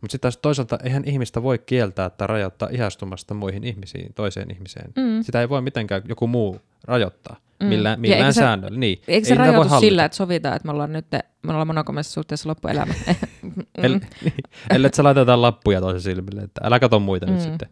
[0.00, 4.92] mutta sitten taas toisaalta eihän ihmistä voi kieltää tai rajoittaa ihastumasta muihin ihmisiin, toiseen ihmiseen.
[4.96, 5.22] Mm.
[5.22, 7.66] Sitä ei voi mitenkään joku muu rajoittaa mm.
[7.66, 8.78] millään, millään säännöllä.
[8.78, 9.02] Niin.
[9.08, 11.06] Eikö se ei rajoitu sillä, että sovitaan, että me ollaan nyt
[11.42, 12.94] me ollaan monokamissa suhteessa loppuelämä?
[13.42, 13.52] mm.
[13.74, 14.34] El, niin.
[14.70, 17.32] Ellei sä laitetaan lappuja toisen silmille, että älä kato muita mm.
[17.32, 17.68] nyt sitten.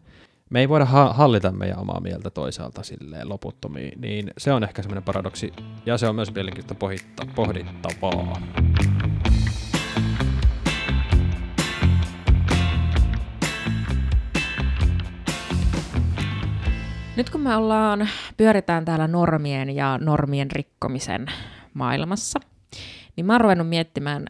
[0.49, 4.81] Me ei voida ha- hallita meidän omaa mieltä toisaalta silleen loputtomiin, niin se on ehkä
[4.81, 5.53] semmoinen paradoksi,
[5.85, 6.85] ja se on myös mielenkiintoista
[7.35, 8.41] pohdittavaa.
[17.15, 21.25] Nyt kun me ollaan, pyöritään täällä normien ja normien rikkomisen
[21.73, 22.39] maailmassa,
[23.15, 24.25] niin mä oon ruvennut miettimään,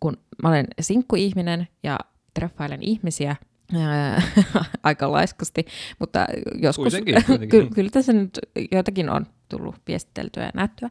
[0.00, 1.98] kun mä olen sinkkuihminen ja
[2.34, 3.36] treffailen ihmisiä
[3.78, 4.22] ää,
[4.82, 5.66] aika laiskasti,
[5.98, 7.68] mutta joskus, kuitenkin, kuitenkin.
[7.68, 8.38] ky- kyllä tässä nyt
[8.72, 10.90] joitakin on tullut viestiteltyä ja nähtyä,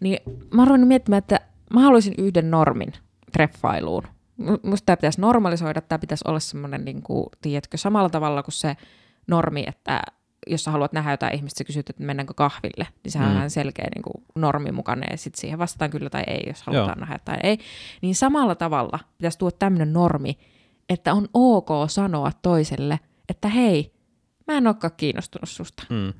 [0.00, 0.18] niin
[0.54, 1.40] mä oon ruvennut miettimään, että
[1.74, 2.92] mä haluaisin yhden normin
[3.32, 4.02] treffailuun.
[4.62, 8.76] Musta tämä pitäisi normalisoida, tämä pitäisi olla semmoinen, niin kuin, tiedätkö, samalla tavalla kuin se
[9.26, 10.02] normi, että
[10.46, 13.32] jos sä haluat nähdä jotain ihmistä, sä kysyt, että mennäänkö kahville, niin sehän mm.
[13.32, 16.62] on ihan selkeä niin kuin normi mukainen, ja sitten siihen vastaan kyllä tai ei, jos
[16.62, 17.00] halutaan Joo.
[17.00, 17.58] nähdä tai ei.
[18.02, 20.38] Niin samalla tavalla pitäisi tuoda tämmöinen normi,
[20.88, 23.92] että on ok sanoa toiselle, että hei,
[24.46, 25.82] mä en olekaan kiinnostunut susta.
[25.90, 26.12] Mm.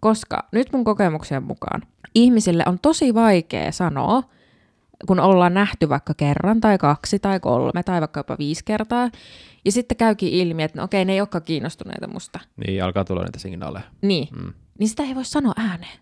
[0.00, 1.82] Koska nyt mun kokemuksen mukaan
[2.14, 4.22] ihmisille on tosi vaikea sanoa,
[5.06, 9.10] kun ollaan nähty vaikka kerran tai kaksi tai kolme tai vaikka jopa viisi kertaa,
[9.64, 12.40] ja sitten käykin ilmi, että no okei, ne ei olekaan kiinnostuneita musta.
[12.66, 13.84] Niin, alkaa tulla niitä signaaleja.
[14.02, 14.52] Niin, mm.
[14.78, 15.98] niin sitä ei voi sanoa ääneen.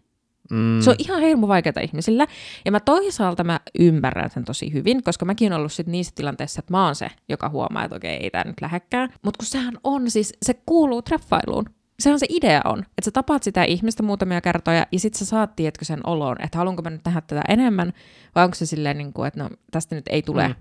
[0.51, 0.81] Mm.
[0.81, 2.27] Se on ihan hirmu vaikeaa ihmisillä.
[2.65, 6.59] Ja mä toisaalta mä ymmärrän sen tosi hyvin, koska mäkin olen ollut sit niissä tilanteissa,
[6.59, 9.09] että mä oon se, joka huomaa, että okei, ei tämä nyt lähekkään.
[9.23, 11.65] Mutta kun sehän on siis, se kuuluu treffailuun
[12.01, 15.25] se on se idea on, että sä tapaat sitä ihmistä muutamia kertoja ja sitten sä
[15.25, 17.93] saat, tietkö sen olon, että haluanko mä nyt nähdä tätä enemmän
[18.35, 20.55] vai onko se silleen, niin kuin, että no, tästä nyt ei tule mm.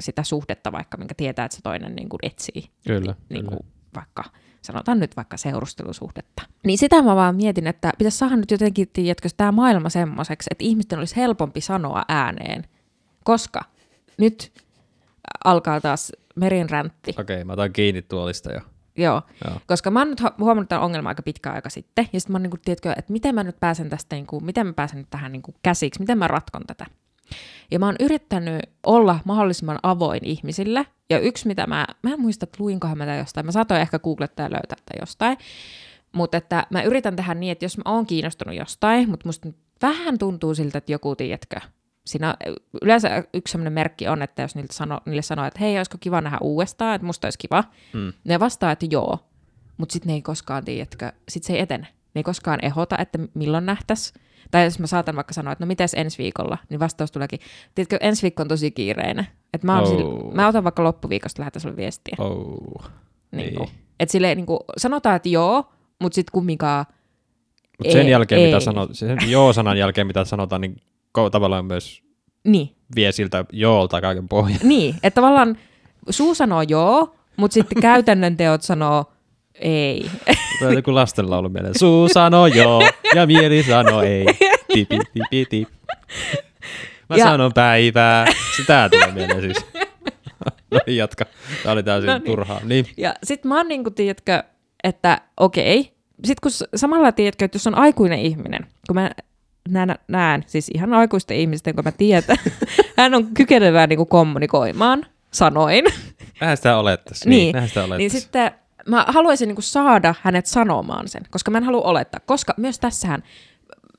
[0.00, 2.70] sitä suhdetta vaikka, minkä tietää, että se toinen niin kuin etsii.
[2.86, 3.56] Kyllä, niin kyllä.
[3.56, 4.24] Kuin, vaikka
[4.62, 6.42] sanotaan nyt vaikka seurustelusuhdetta.
[6.64, 10.64] Niin sitä mä vaan mietin, että pitäisi saada nyt jotenkin, tiedätkö, tämä maailma semmoiseksi, että
[10.64, 12.64] ihmisten olisi helpompi sanoa ääneen,
[13.24, 13.60] koska
[14.18, 14.52] nyt
[15.44, 17.10] alkaa taas merinräntti.
[17.10, 18.60] Okei, okay, mä otan kiinni tuolista jo.
[18.96, 19.22] Joo.
[19.44, 22.36] Joo, koska mä oon nyt huomannut tämän ongelman aika pitkä aika sitten, ja sitten mä
[22.36, 25.10] oon niin tiedätkö, että miten mä nyt pääsen tästä, niin kuin, miten mä pääsen nyt
[25.10, 26.86] tähän niin kuin käsiksi, miten mä ratkon tätä.
[27.70, 32.44] Ja mä oon yrittänyt olla mahdollisimman avoin ihmisille, ja yksi mitä mä, mä en muista,
[32.44, 35.38] että luinkohan mä tätä jostain, mä saatoin ehkä googlettaa ja löytää tätä jostain,
[36.12, 39.48] mutta että mä yritän tehdä niin, että jos mä oon kiinnostunut jostain, mutta musta
[39.82, 41.60] vähän tuntuu siltä, että joku, tiedätkö,
[42.06, 42.36] siinä
[42.82, 46.20] yleensä yksi sellainen merkki on, että jos niille sanoo, niille sanoo, että hei, olisiko kiva
[46.20, 48.12] nähdä uudestaan, että musta olisi kiva, mm.
[48.24, 49.18] ne vastaa, että joo,
[49.76, 51.86] mutta sitten ne ei koskaan tiedä, sitten se ei etene.
[52.14, 54.12] Ne ei koskaan ehota, että milloin nähtäisi.
[54.50, 57.40] Tai jos mä saatan vaikka sanoa, että no mites ensi viikolla, niin vastaus tuleekin,
[57.74, 59.26] tiedätkö, ensi viikko on tosi kiireinen.
[59.54, 59.88] Että mä, oh.
[59.88, 62.16] sille, mä otan vaikka loppuviikosta lähetän sulle viestiä.
[62.18, 62.84] Oh.
[63.32, 63.68] Niin niin.
[64.00, 66.86] Että silleen niin kuin, sanotaan, että joo, mutta sitten kumminkaan
[67.78, 68.46] Mut sen ei, jälkeen, ei.
[68.46, 70.76] mitä sanot, sen joo-sanan jälkeen, mitä sanotaan, niin
[71.30, 72.02] tavallaan myös
[72.44, 72.70] niin.
[72.96, 74.60] vie siltä joolta kaiken pohjan.
[74.62, 75.58] Niin, että tavallaan
[76.10, 79.04] suu sanoo joo, mutta sitten käytännön teot sanoo
[79.60, 80.10] ei.
[80.58, 81.78] Tämä on joku lastenlaulu mieleen.
[81.78, 82.82] Suu sanoo joo
[83.14, 84.26] ja mieli sanoo ei.
[84.72, 85.68] Tipi, tipi, tip.
[87.08, 87.24] Mä ja...
[87.24, 88.26] sanon päivää.
[88.56, 89.66] Sitä tulee mieleen siis.
[90.70, 91.24] no niin, jatka.
[91.62, 92.24] Tämä oli täysin no niin.
[92.24, 92.60] turhaa.
[92.64, 92.86] Niin.
[92.96, 94.42] Ja sit mä oon niinku, tiedätkö,
[94.84, 95.92] että okei,
[96.24, 99.10] sitten kun samalla tiedätkö, että jos on aikuinen ihminen, kun mä
[99.68, 102.36] näen, näen siis ihan aikuisten ihmisten, kun mä tiedän,
[102.96, 105.84] hän on kykenevää niin kuin kommunikoimaan sanoin,
[106.40, 107.30] Nähän sitä olettaisiin.
[107.30, 108.20] Niin, Niin, sitä niin olettaisiin.
[108.20, 108.50] sitten
[108.88, 112.78] mä haluaisin niin kuin saada hänet sanomaan sen, koska mä en halua olettaa, koska myös
[112.78, 113.22] tässähän,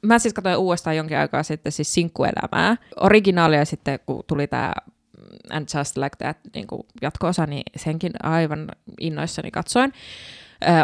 [0.02, 4.74] mä siis katsoin uudestaan jonkin aikaa sitten siis sinkkuelämää, originaalia sitten kun tuli tämä
[5.52, 6.68] And Just Like That niin
[7.02, 9.94] jatko-osa, niin senkin aivan innoissani katsoin.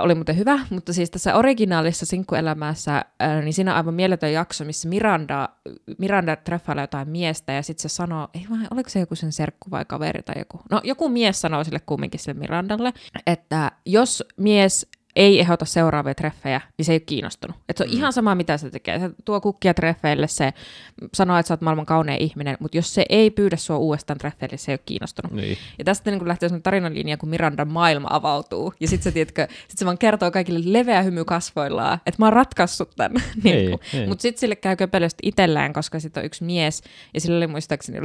[0.02, 4.66] Oli muuten hyvä, mutta siis tässä originaalissa sinkkuelämässä, ö, niin siinä on aivan mieletön jakso,
[4.66, 5.50] missä Miranda,
[5.98, 9.72] Miranda treffailee jotain miestä ja sitten se sanoo, ei vaan, oliko se joku sen serkku
[9.72, 10.60] vai kaveri tai joku.
[10.72, 12.94] No joku mies sanoo sille kumminkin sille Mirandalle,
[13.28, 17.58] että jos mies ei ehdota seuraavia treffejä, niin se ei ole kiinnostunut.
[17.70, 17.98] Et se on mm.
[17.98, 19.00] ihan sama, mitä se tekee.
[19.00, 20.54] Se tuo kukkia treffeille, se
[21.14, 24.58] sanoo, että sä oot maailman kaunein ihminen, mutta jos se ei pyydä sua uudestaan treffeille,
[24.58, 25.32] se ei ole kiinnostunut.
[25.32, 25.58] Niin.
[25.78, 28.74] Ja tästä niin lähtee sellainen tarinanlinja, kun Mirandan maailma avautuu.
[28.80, 32.34] Ja sitten se, tiedätkö, sit se vaan kertoo kaikille leveä hymy kasvoillaan, että mä oon
[32.34, 33.24] ratkaissut tämän.
[33.44, 34.08] niin Ei, ei.
[34.08, 38.00] Mutta sitten sille käy köpelösti itsellään, koska sitten on yksi mies, ja sillä oli muistaakseni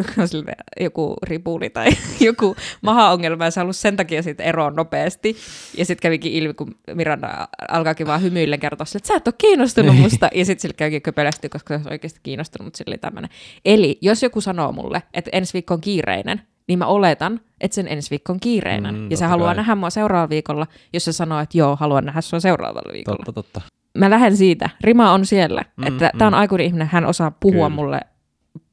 [0.81, 1.88] joku ripuli tai
[2.21, 5.37] joku maha-ongelma, ja se halusi sen takia sitten eroon nopeasti.
[5.77, 9.35] Ja sitten kävikin ilmi, kun Miranda alkaakin vaan hymyillen kertoa sille, että sä et ole
[9.39, 10.29] kiinnostunut musta.
[10.35, 13.31] Ja sitten sille käykin köpelösti, koska se olisi oikeasti kiinnostunut, sille tämmöinen.
[13.65, 17.89] Eli jos joku sanoo mulle, että ensi viikko on kiireinen, niin mä oletan, että sen
[17.89, 18.95] ensi viikko on kiireinen.
[18.95, 19.57] Mm, ja se haluaa kai.
[19.57, 23.25] nähdä mua seuraavalla viikolla, jos se sanoo, että joo, haluan nähdä sua seuraavalla viikolla.
[23.25, 23.61] Totta, totta.
[23.99, 24.71] Mä lähden siitä.
[24.81, 26.19] Rima on siellä, Mm, että mm.
[26.19, 27.69] tämä on aikuinen ihminen, hän osaa puhua Kyllä.
[27.77, 28.01] mulle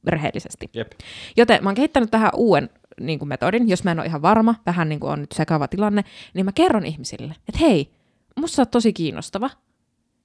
[0.06, 0.70] rehellisesti.
[0.74, 0.92] Jep.
[1.36, 4.54] Joten mä oon kehittänyt tähän uuden niin kuin metodin, jos mä en ole ihan varma,
[4.66, 7.90] vähän niin kuin on nyt sekava tilanne, niin mä kerron ihmisille, että hei,
[8.36, 9.50] musta oot tosi kiinnostava,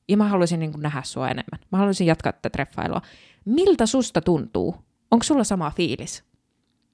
[0.07, 1.59] ja mä haluaisin niin kuin nähdä sua enemmän.
[1.71, 3.01] Mä haluaisin jatkaa tätä treffailua.
[3.45, 4.75] Miltä susta tuntuu?
[5.11, 6.23] Onko sulla sama fiilis?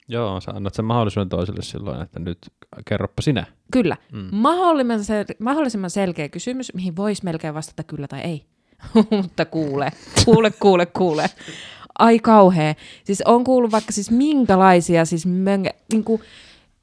[0.08, 2.38] Joo, sä annat sen mahdollisuuden toiselle silloin, että nyt
[2.86, 3.46] kerroppa sinä.
[3.72, 3.98] Kyllä.
[4.12, 4.20] Mm.
[4.20, 4.30] Mm.
[4.32, 8.46] Mahdollisimman, sel- mahdollisimman selkeä kysymys, mihin voisi melkein vastata kyllä tai ei.
[9.22, 9.92] Mutta kuule,
[10.26, 11.30] kuule, kuule, kuule.
[12.00, 12.76] Ai kauhea.
[13.04, 16.22] Siis on kuullut vaikka siis minkälaisia siis möngä, niin kuin,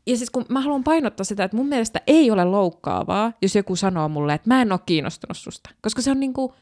[0.07, 3.77] ja siis kun mä haluan painottaa sitä, että mun mielestä ei ole loukkaavaa, jos joku
[3.77, 5.71] sanoo mulle, että mä en ole kiinnostunut susta.
[5.83, 6.53] Koska se on niin kuin,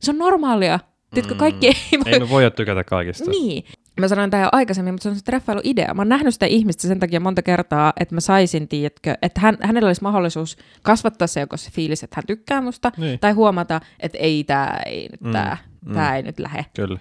[0.00, 0.80] se on normaalia.
[1.14, 1.38] Tiedätkö, Mm.
[1.38, 3.30] kaikki ei voi Ei me voida tykätä kaikista.
[3.30, 3.64] niin.
[4.00, 5.94] Mä sanoin tämä jo aikaisemmin, mutta se on se treffailuidea.
[5.94, 9.56] Mä oon nähnyt sitä ihmistä sen takia monta kertaa, että mä saisin, tiedätkö, että hän,
[9.60, 13.18] hänellä olisi mahdollisuus kasvattaa se joko se fiilis, että hän tykkää musta, Niin.
[13.18, 15.94] tai huomata, että ei tää, ei nyt Mm, tää, mm.
[15.94, 16.66] tää ei nyt lähe.
[16.76, 16.98] Kyllä.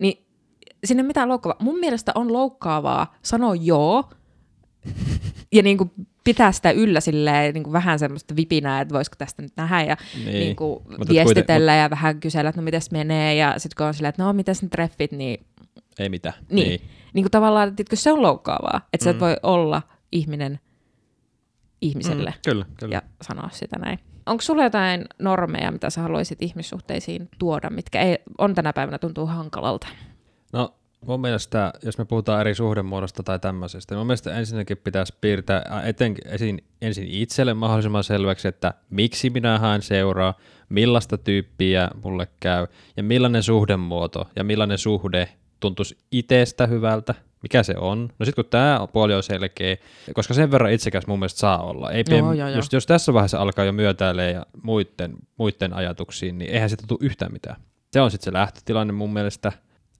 [0.00, 0.26] Niin
[0.84, 1.58] sinne mitään loukkaavaa.
[1.64, 4.10] Mun mielestä on loukkaavaa sanoa joo,
[5.52, 5.90] ja niin kuin
[6.24, 9.96] pitää sitä yllä silleen, niin kuin vähän semmoista vipinää, että voisiko tästä nyt nähdä, ja
[10.24, 10.26] Niin.
[10.32, 14.08] niin kuin viestitellä ja vähän kysellä, että no mites menee, ja sitten kun on silleen,
[14.08, 15.46] että no mitäs ne treffit, niin
[15.98, 16.34] Ei mitään.
[16.50, 16.68] Niin.
[16.68, 16.80] niin.
[17.14, 19.20] niin kuin tavallaan, tiedätkö, se on loukkaavaa, että sä et Mm.
[19.20, 20.60] voi olla ihminen
[21.80, 22.94] ihmiselle Mm, kyllä, kyllä.
[22.94, 23.98] ja sanoa sitä näin.
[24.26, 29.26] Onko sulla jotain normeja, mitä sä haluaisit ihmissuhteisiin tuoda, mitkä ei, on tänä päivänä tuntuu
[29.26, 29.88] hankalalta?
[31.06, 35.82] Mun mielestä, jos me puhutaan eri suhdemuodosta tai tämmöisestä, niin mun mielestä ensinnäkin pitäisi piirtää
[35.84, 40.34] etenkin ensin, ensin itselle mahdollisimman selväksi, että miksi minä haen seuraa,
[40.68, 45.28] millaista tyyppiä mulle käy ja millainen suhdemuoto ja millainen suhde
[45.60, 48.08] tuntuisi itsestä hyvältä, mikä se on.
[48.18, 49.76] No sitten kun tämä puoli on selkeä,
[50.14, 51.90] koska sen verran itsekäs mun mielestä saa olla.
[51.90, 52.48] Ei, Joo, pien- joo, joo.
[52.48, 56.98] jos, jos tässä vaiheessa alkaa jo myötäilee ja muiden, muiden ajatuksiin, niin eihän siitä tule
[57.02, 57.56] yhtään mitään.
[57.92, 59.52] Se on sitten se lähtötilanne mun mielestä,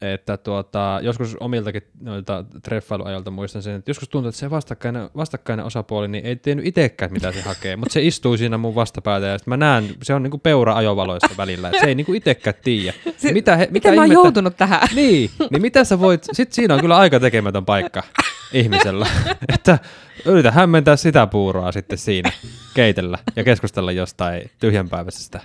[0.03, 5.67] että tuota, joskus omiltakin noilta treffailuajalta muistan sen, että joskus tuntuu, että se vastakkainen, vastakkainen
[5.67, 9.39] osapuoli niin ei tiennyt itsekään, mitä se hakee, mutta se istuu siinä mun vastapäätä ja
[9.39, 12.93] sitten mä näen, se on niinku peura ajovaloissa välillä, että se ei niinku itsekään tiedä.
[13.17, 14.81] Se- mitä he, mitä Miten mä oon ihmettä- joutunut tähän?
[14.95, 18.03] niin, niin mitä sä voit, sit siinä on kyllä aika tekemätön paikka
[18.53, 19.07] ihmisellä,
[19.55, 19.79] että
[20.25, 22.33] yritä hämmentää sitä puuroa sitten siinä,
[22.75, 25.41] keitellä ja keskustella jostain tyhjänpäiväisestä.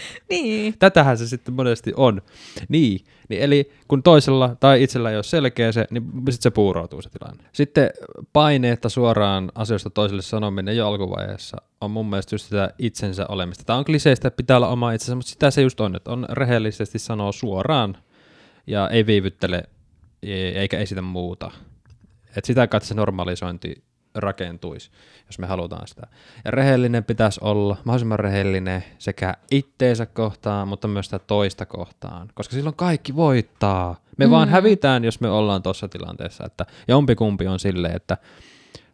[0.30, 0.74] niin.
[0.78, 2.22] Tätähän se sitten monesti on.
[2.68, 7.02] Niin, niin eli kun toisella tai itsellä ei ole selkeä se, niin sitten se puuroutuu
[7.02, 7.44] se tilanne.
[7.52, 7.90] Sitten
[8.32, 13.64] paineetta suoraan asioista toiselle sanominen jo alkuvaiheessa on mun mielestä just sitä itsensä olemista.
[13.64, 16.26] Tämä on kliseistä, että pitää olla oma itsensä, mutta sitä se just on, että on
[16.30, 17.96] rehellisesti sanoo suoraan
[18.66, 19.62] ja ei viivyttele
[20.54, 21.50] eikä esitä muuta.
[22.36, 23.84] Et sitä kautta se normalisointi
[24.16, 24.90] rakentuisi,
[25.26, 26.06] jos me halutaan sitä.
[26.44, 32.54] Ja rehellinen pitäisi olla, mahdollisimman rehellinen sekä itteensä kohtaan, mutta myös sitä toista kohtaan, koska
[32.54, 34.00] silloin kaikki voittaa.
[34.16, 34.30] Me mm.
[34.30, 38.16] vaan hävitään, jos me ollaan tuossa tilanteessa, että jompikumpi on silleen, että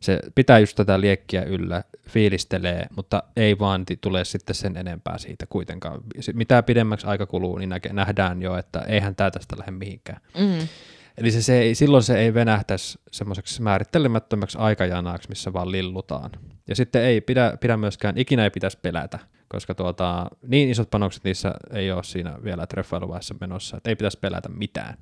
[0.00, 5.46] se pitää just tätä liekkiä yllä, fiilistelee, mutta ei vaan tule sitten sen enempää siitä
[5.46, 6.00] kuitenkaan.
[6.34, 10.20] Mitä pidemmäksi aika kuluu, niin nähdään jo, että eihän tämä tästä lähde mihinkään.
[10.38, 10.68] Mm.
[11.18, 16.30] Eli se, se ei, silloin se ei venähtäisi semmoiseksi määrittelemättömäksi aikajanaksi, missä vaan lillutaan.
[16.68, 21.24] Ja sitten ei pidä, pidä myöskään, ikinä ei pitäisi pelätä, koska tuota, niin isot panokset
[21.24, 24.94] niissä ei ole siinä vielä treffailuvaiheessa menossa, että ei pitäisi pelätä mitään.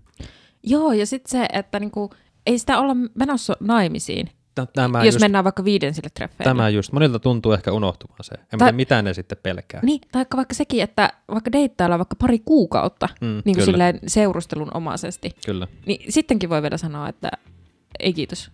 [0.62, 2.10] Joo, ja sitten se, että niinku,
[2.46, 4.30] ei sitä olla menossa naimisiin,
[4.74, 6.50] Tämä jos just, mennään vaikka viidensille treffeille.
[6.50, 8.34] tämä just, monilta tuntuu ehkä unohtumaan se.
[8.52, 9.80] En Tai- mitä ne sitten pelkää.
[9.82, 14.70] Niin, tai vaikka sekin, että vaikka deittaillaan vaikka pari kuukautta Mm, niin kuin silleen seurustelun
[14.76, 15.66] omaisesti, kyllä.
[15.86, 17.30] niin sittenkin voi vielä sanoa, että
[18.00, 18.50] ei kiitos.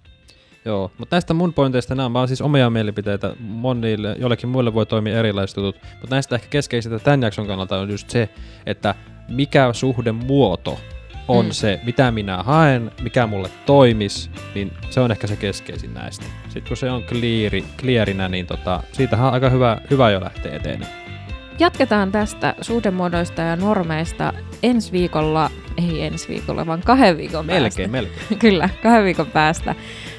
[0.65, 3.37] Joo, mutta näistä mun pointeista nämä on vaan siis omia mielipiteitä.
[3.41, 7.91] Monille, jollekin muille voi toimia erilaiset jutut, mutta näistä ehkä keskeisintä tämän jakson kannalta on
[7.91, 8.29] just se,
[8.67, 8.95] että
[9.29, 10.79] mikä suhdemuoto
[11.29, 11.51] on Mm.
[11.53, 16.25] se, mitä minä haen, mikä mulle toimis, niin se on ehkä se keskeisin näistä.
[16.45, 20.57] Sitten kun se on cleari, clearinä, niin tota, siitähän on aika hyvä, hyvä jo lähteä
[20.57, 20.87] eteen.
[21.59, 28.17] Jatketaan tästä suhdemuodoista ja normeista ensi viikolla, ei ensi viikolla, vaan kahden viikon Melkein, melkein.
[28.19, 28.35] päästä.
[28.47, 29.75] Kyllä, kahden viikon päästä.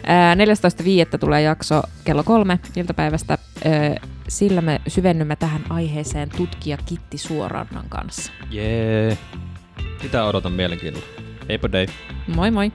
[0.06, 1.18] Ää, 14.5.
[1.20, 3.38] tulee jakso kello kolme iltapäivästä.
[4.28, 8.32] Sillä me syvennymme tähän aiheeseen tutkija Kitti Suorannan kanssa.
[8.52, 9.18] Jee.
[10.02, 11.08] Sitä odotan mielenkiinnolla.
[11.50, 11.88] Heippa dei.
[12.28, 12.72] Moi moi!